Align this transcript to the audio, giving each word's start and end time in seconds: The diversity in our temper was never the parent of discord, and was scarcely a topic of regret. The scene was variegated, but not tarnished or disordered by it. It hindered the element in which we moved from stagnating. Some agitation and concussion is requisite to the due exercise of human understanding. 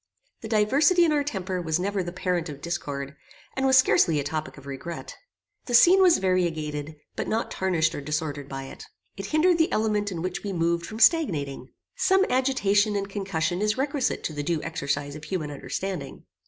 The 0.41 0.47
diversity 0.47 1.05
in 1.05 1.11
our 1.11 1.23
temper 1.23 1.61
was 1.61 1.79
never 1.79 2.01
the 2.01 2.11
parent 2.11 2.49
of 2.49 2.59
discord, 2.59 3.15
and 3.55 3.67
was 3.67 3.77
scarcely 3.77 4.19
a 4.19 4.23
topic 4.23 4.57
of 4.57 4.65
regret. 4.65 5.15
The 5.65 5.75
scene 5.75 6.01
was 6.01 6.17
variegated, 6.17 6.95
but 7.15 7.27
not 7.27 7.51
tarnished 7.51 7.93
or 7.93 8.01
disordered 8.01 8.49
by 8.49 8.63
it. 8.63 8.83
It 9.15 9.27
hindered 9.27 9.59
the 9.59 9.71
element 9.71 10.11
in 10.11 10.23
which 10.23 10.43
we 10.43 10.53
moved 10.53 10.87
from 10.87 10.97
stagnating. 10.97 11.69
Some 11.97 12.25
agitation 12.31 12.95
and 12.95 13.07
concussion 13.07 13.61
is 13.61 13.77
requisite 13.77 14.23
to 14.23 14.33
the 14.33 14.41
due 14.41 14.63
exercise 14.63 15.15
of 15.15 15.25
human 15.25 15.51
understanding. 15.51 16.25